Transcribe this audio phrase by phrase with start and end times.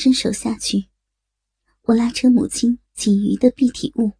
[0.00, 0.90] 伸手下去，
[1.82, 4.12] 我拉扯母亲仅余的蔽体物。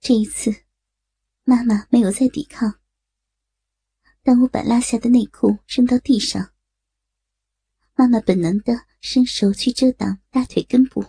[0.00, 0.50] 这一次，
[1.44, 2.76] 妈妈没有再抵抗。
[4.22, 6.52] 当我把拉下的内裤扔到地上，
[7.96, 11.04] 妈妈本能的伸手去遮挡大腿根部，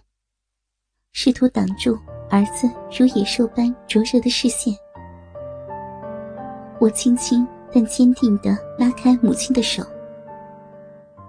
[1.14, 1.98] 试图挡住
[2.30, 4.76] 儿子如野兽般灼热的视线。
[6.82, 9.95] 我轻轻但坚定的拉开母亲的手。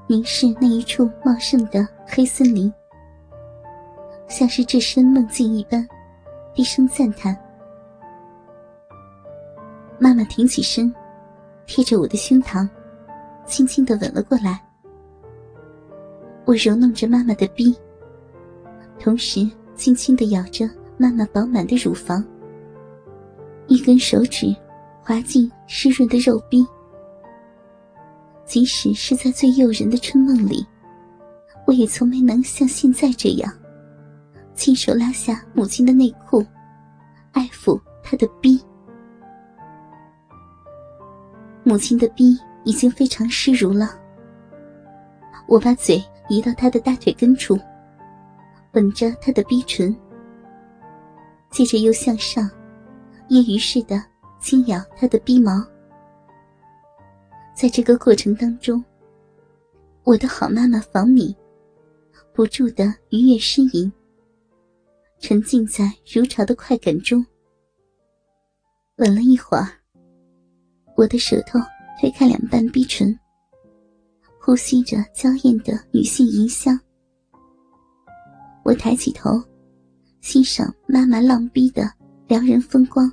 [0.09, 2.73] 凝视那一处茂盛的黑森林，
[4.29, 5.85] 像是置身梦境一般，
[6.55, 7.37] 低声赞叹。
[9.99, 10.95] 妈妈挺起身，
[11.67, 12.69] 贴着我的胸膛，
[13.47, 14.63] 轻轻的吻了过来。
[16.45, 17.77] 我揉弄着妈妈的臂，
[19.01, 22.25] 同时轻轻的咬着妈妈饱满的乳房，
[23.67, 24.55] 一根手指
[25.03, 26.65] 滑进湿润的肉壁。
[28.57, 30.67] 即使是在最诱人的春梦里，
[31.67, 33.53] 我也从没能像现在这样，
[34.55, 36.43] 亲手拉下母亲的内裤，
[37.33, 38.59] 爱抚她的逼。
[41.65, 43.91] 母亲的逼已经非常湿濡了，
[45.47, 47.61] 我把嘴移到她的大腿根处，
[48.73, 49.95] 吻着她的逼唇，
[51.51, 52.51] 接着又向上，
[53.29, 54.03] 业余似的
[54.41, 55.63] 轻咬她的逼毛。
[57.57, 58.85] 在这个过程当中，
[60.05, 61.35] 我的好妈妈房敏
[62.35, 63.91] 不住的愉悦呻吟，
[65.21, 67.25] 沉浸在如潮的快感中。
[68.97, 69.67] 吻了一会儿，
[70.97, 71.59] 我的舌头
[71.99, 73.19] 推开两半逼唇，
[74.39, 76.79] 呼吸着娇艳的女性淫香。
[78.65, 79.43] 我抬起头，
[80.21, 81.91] 欣赏妈妈浪逼的
[82.29, 83.11] 撩人风光，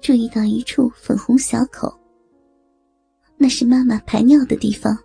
[0.00, 1.96] 注意到一处粉红小口。
[3.44, 4.98] 那是妈妈排尿的地方。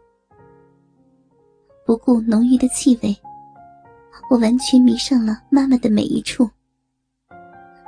[1.86, 3.14] 不顾浓郁的气味，
[4.30, 6.50] 我完全迷上了妈妈的每一处，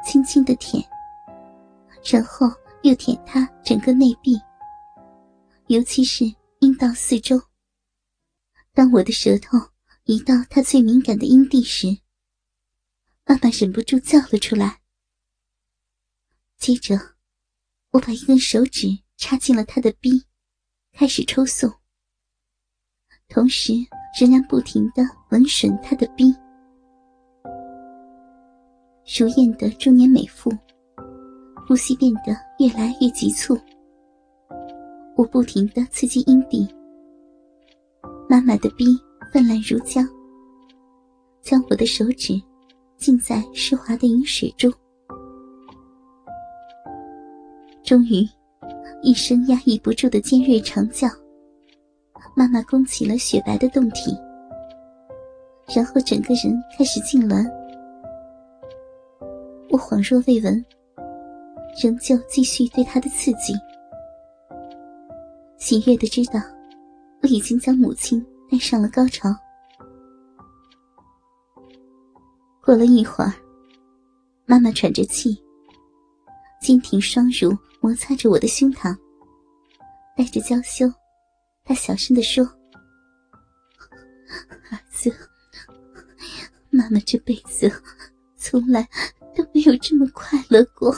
[0.05, 0.83] 轻轻的舔，
[2.03, 2.51] 然后
[2.83, 4.37] 又舔她整个内壁，
[5.67, 6.25] 尤其是
[6.59, 7.41] 阴道四周。
[8.73, 9.57] 当我的舌头
[10.03, 11.87] 移到她最敏感的阴蒂时，
[13.25, 14.81] 妈妈忍不住叫了出来。
[16.57, 16.99] 接着，
[17.91, 20.25] 我把一根手指插进了她的逼。
[20.93, 21.71] 开始抽送，
[23.27, 23.73] 同时
[24.19, 26.33] 仍然不停的闻吮他的逼。
[29.03, 30.51] 熟艳的中年美妇，
[31.67, 33.57] 呼吸变得越来越急促。
[35.15, 36.67] 我不停的刺激阴蒂，
[38.29, 38.85] 妈妈的逼
[39.33, 40.07] 泛滥如浆，
[41.41, 42.39] 将我的手指
[42.97, 44.71] 浸在湿滑的饮水中。
[47.83, 48.27] 终于。
[49.03, 51.07] 一声压抑不住的尖锐长叫，
[52.35, 54.15] 妈妈弓起了雪白的胴体，
[55.75, 57.49] 然后整个人开始痉挛。
[59.69, 60.63] 我恍若未闻，
[61.81, 63.53] 仍旧继续对她的刺激，
[65.57, 66.39] 喜悦的知道
[67.23, 69.29] 我已经将母亲带上了高潮。
[72.63, 73.33] 过了一会儿，
[74.45, 75.35] 妈妈喘着气。
[76.61, 78.95] 坚挺双乳摩擦着我的胸膛，
[80.15, 80.85] 带着娇羞，
[81.65, 82.45] 她小声的说
[84.69, 85.11] ：“儿子，
[86.69, 87.69] 妈妈这辈子
[88.37, 88.87] 从来
[89.35, 90.95] 都没有这么快乐过。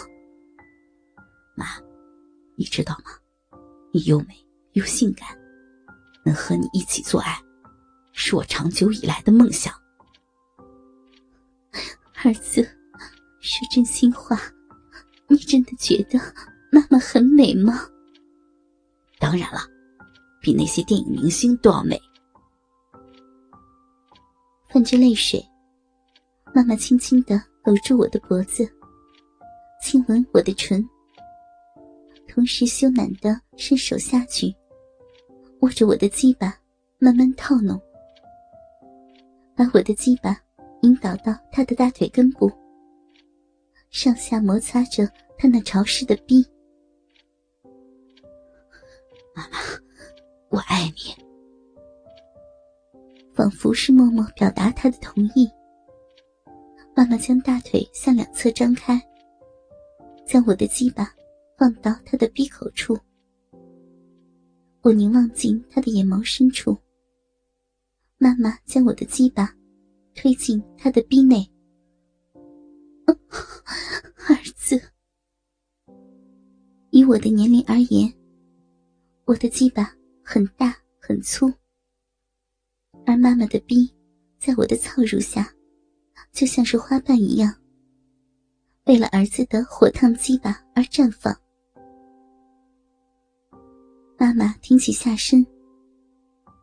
[1.55, 1.65] 妈，
[2.57, 3.11] 你知道吗？
[3.93, 4.35] 你又美
[4.73, 5.25] 又性感，
[6.25, 7.41] 能和你一起做爱，
[8.11, 9.73] 是我长久以来的梦想。
[12.25, 12.61] 儿子，
[13.39, 14.37] 说真心话。”
[15.29, 16.19] 你真的觉得
[16.73, 17.87] 妈妈很美吗？
[19.19, 19.59] 当然了，
[20.41, 22.01] 比那些电影明星都要美。
[24.69, 25.39] 泛着泪水，
[26.51, 28.67] 妈妈轻轻的搂住我的脖子，
[29.83, 30.83] 亲吻我的唇，
[32.27, 34.51] 同时羞赧的伸手下去，
[35.59, 36.57] 握着我的鸡巴，
[36.97, 37.79] 慢慢套弄，
[39.55, 40.35] 把我的鸡巴
[40.81, 42.51] 引导到她的大腿根部。
[43.91, 45.07] 上下摩擦着
[45.37, 46.43] 他那潮湿的逼，
[49.33, 49.57] 妈妈，
[50.49, 51.23] 我爱你。
[53.33, 55.49] 仿佛是默默表达他的同意。
[56.95, 59.01] 妈妈将大腿向两侧张开，
[60.27, 61.11] 将我的鸡巴
[61.57, 62.95] 放到他的鼻口处。
[64.81, 66.77] 我凝望进他的眼眸深处。
[68.17, 69.51] 妈妈将我的鸡巴
[70.13, 71.49] 推进他的逼内。
[74.29, 74.79] 儿子，
[76.91, 78.13] 以我的年龄而言，
[79.25, 79.89] 我的鸡巴
[80.21, 81.51] 很大很粗。
[83.05, 83.93] 而妈妈的逼，
[84.37, 85.49] 在我的操乳下，
[86.31, 87.53] 就像是花瓣一样，
[88.85, 91.33] 为了儿子的火烫鸡巴而绽放。
[94.17, 95.45] 妈妈挺起下身，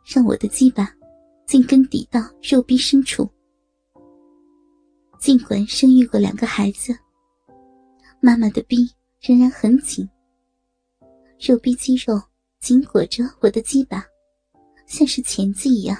[0.05, 0.95] 让我的鸡巴
[1.47, 3.29] 进根抵到肉壁深处。
[5.19, 6.97] 尽管生育过两个孩子，
[8.21, 8.91] 妈妈的逼
[9.21, 10.09] 仍然很紧，
[11.39, 12.19] 肉壁肌肉
[12.61, 14.05] 紧裹着我的鸡巴，
[14.87, 15.97] 像是钳子一样。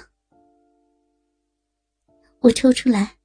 [2.39, 3.17] 我抽出来，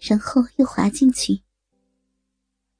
[0.00, 1.42] 然后又滑进去，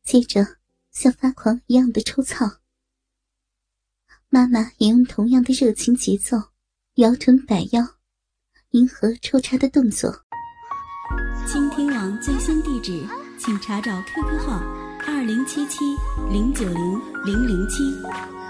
[0.02, 0.56] 接着
[0.90, 2.60] 像发狂一样的抽操。
[4.30, 6.38] 妈妈也用同样的热情节奏，
[6.94, 7.86] 摇臀摆腰，
[8.70, 10.24] 迎合抽插的动作。
[11.46, 13.06] 倾听网最新地址，
[13.38, 14.58] 请查找 QQ 号
[15.06, 15.84] 二零七七
[16.30, 17.92] 零九零零零七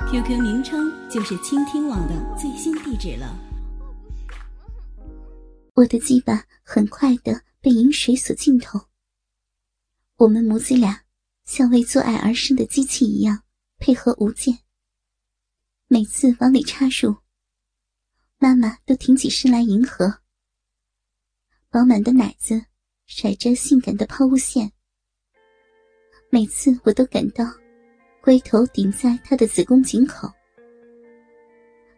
[0.09, 3.37] ，QQ 名称就是倾听网的最新地址了。
[5.75, 6.45] 我的鸡巴。
[6.65, 8.81] 很快的被饮水所浸透。
[10.17, 11.03] 我们母子俩
[11.45, 13.43] 像为做爱而生的机器一样
[13.79, 14.59] 配合无间。
[15.89, 17.15] 每次往里插入，
[18.39, 20.21] 妈妈都挺起身来迎合。
[21.69, 22.65] 饱满的奶子
[23.07, 24.73] 甩着性感的抛物线。
[26.31, 27.45] 每次我都感到
[28.23, 30.33] 龟头顶在她的子宫颈口，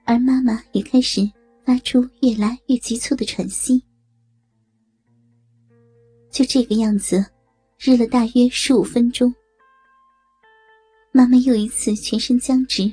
[0.05, 1.21] 而妈妈也开始
[1.65, 3.83] 发出越来越急促的喘息。
[6.31, 7.25] 就这个样子，
[7.79, 9.35] 日了大约十五分钟。
[11.11, 12.93] 妈妈又一次全身僵直，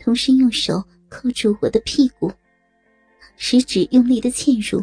[0.00, 2.32] 同时用手扣住我的屁股，
[3.36, 4.82] 食指用力的嵌入，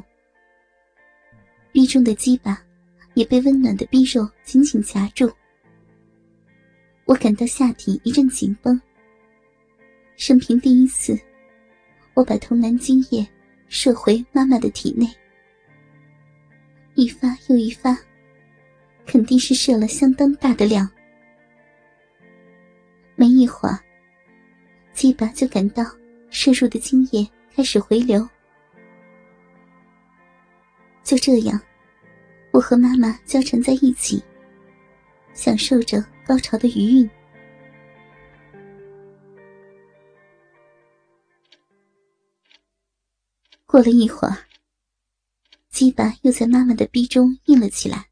[1.72, 2.62] 逼中的鸡巴
[3.16, 5.32] 也被温暖的逼肉紧紧夹住。
[7.06, 8.80] 我感到下体一阵紧绷。
[10.20, 11.18] 生平第一次，
[12.14, 13.26] 我把童男精液
[13.70, 15.08] 射回妈妈的体内。
[16.96, 17.98] 一发又一发，
[19.06, 20.88] 肯定是射了相当大的量。
[23.16, 23.80] 没一会儿，
[24.92, 25.86] 鸡巴就感到
[26.30, 27.26] 射入的精液
[27.56, 28.28] 开始回流。
[31.02, 31.58] 就这样，
[32.52, 34.22] 我和妈妈交缠在一起，
[35.34, 37.10] 享受着高潮的余韵。
[43.72, 44.48] 过了一会儿。
[45.70, 48.10] 鸡巴又在妈妈的逼中硬了起来，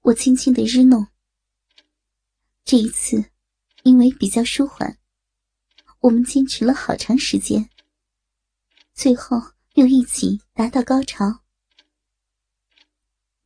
[0.00, 1.06] 我轻轻的日弄。
[2.64, 3.26] 这一次，
[3.84, 4.98] 因为比较舒缓，
[6.00, 7.70] 我们坚持了好长时间，
[8.94, 9.40] 最后
[9.74, 11.42] 又一起达到高潮。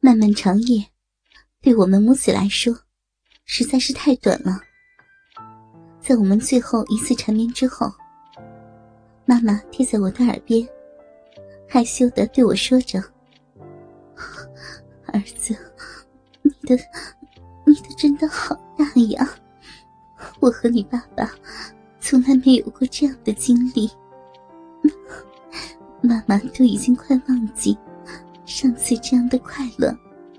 [0.01, 0.91] 漫漫长夜，
[1.61, 2.87] 对我们母子来说，
[3.45, 4.63] 实在是太短了。
[6.01, 7.93] 在我们最后一次缠绵之后，
[9.29, 10.67] 妈妈贴在我的耳边。
[11.69, 12.99] 害羞的对我说着
[15.13, 15.55] ：“儿子，
[16.41, 16.75] 你的，
[17.67, 19.29] 你的真的好大呀！
[20.41, 21.31] 我和你爸爸
[22.01, 23.91] 从来没有过这样的经历，
[26.01, 27.77] 妈妈都已经快忘记
[28.47, 29.95] 上次这样的快乐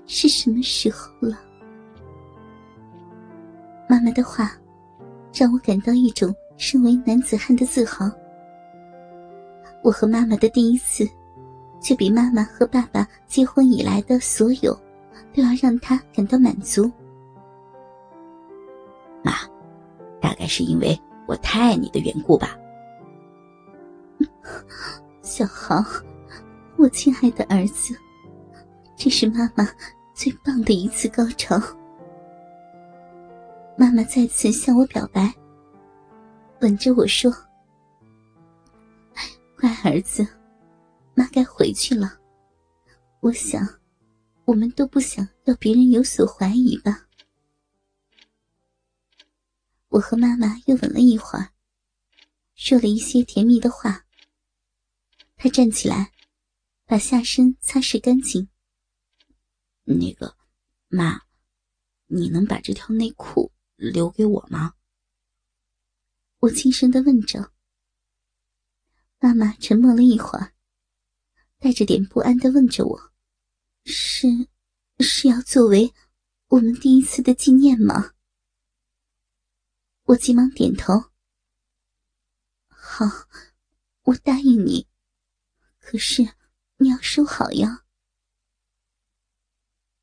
[0.08, 1.38] 是什么时候了。”
[3.88, 4.52] 妈妈的话
[5.32, 8.10] 让我感到一种身为男子汉的自豪。
[9.82, 11.08] 我和妈妈的第一次。
[11.82, 14.78] 却比妈妈和爸爸结婚以来的所有，
[15.34, 16.92] 都要让他感到满足。
[19.24, 19.32] 妈，
[20.20, 20.94] 大概是因为
[21.26, 22.54] 我太爱你的缘故吧。
[25.22, 25.82] 小豪，
[26.76, 27.96] 我亲爱的儿子，
[28.94, 29.66] 这是妈妈
[30.12, 31.58] 最棒的一次高潮。
[33.74, 35.32] 妈妈再次向我表白，
[36.60, 37.32] 吻着我说
[39.60, 40.26] ：“乖儿子。”
[41.14, 42.18] 妈该回去了，
[43.20, 43.60] 我想，
[44.46, 47.06] 我们都不想要别人有所怀疑吧。
[49.88, 51.52] 我和妈妈又吻了一会儿，
[52.54, 54.06] 说了一些甜蜜的话。
[55.36, 56.12] 她站起来，
[56.86, 58.48] 把下身擦拭干净。
[59.84, 60.36] 那个，
[60.88, 61.20] 妈，
[62.06, 64.74] 你能把这条内裤留给我吗？
[66.38, 67.52] 我轻声的问着。
[69.20, 70.52] 妈妈沉默了一会儿。
[71.58, 73.12] 带着点不安的问着我
[73.84, 74.26] ：“是，
[74.98, 75.92] 是要作为
[76.48, 78.14] 我们第一次的纪念吗？”
[80.04, 80.94] 我急忙点头
[82.66, 83.04] ：“好，
[84.04, 84.88] 我答应你。
[85.78, 86.26] 可是
[86.78, 87.84] 你要收好呀。”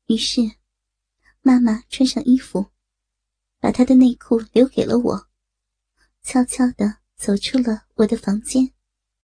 [0.06, 0.40] 于是，
[1.40, 2.70] 妈妈穿上衣服，
[3.58, 5.28] 把她的内裤留给了我，
[6.22, 8.72] 悄悄的走出了我的房间。